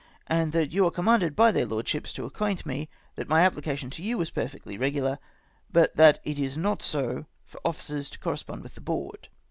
and 0.25 0.51
that 0.51 0.71
you 0.71 0.83
are 0.83 0.89
commanded 0.89 1.35
by 1.35 1.51
their 1.51 1.67
Lordships 1.67 2.11
to 2.13 2.25
acquaint 2.25 2.65
me 2.65 2.89
that 3.13 3.29
my 3.29 3.41
application 3.41 3.91
to 3.91 4.01
you 4.01 4.17
was 4.17 4.31
perfectly 4.31 4.75
regular, 4.75 5.19
but 5.71 5.95
that 5.95 6.17
it 6.23 6.39
is 6.39 6.57
not 6.57 6.81
so 6.81 7.27
for 7.45 7.61
officers 7.63 8.09
to 8.09 8.17
correspond 8.17 8.63
with 8.63 8.73
the 8.73 8.81
Board. 8.81 9.27